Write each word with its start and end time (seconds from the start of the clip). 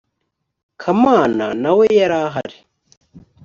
kamana 0.81 1.45
nawe 1.61 1.85
yarahari 1.99 2.57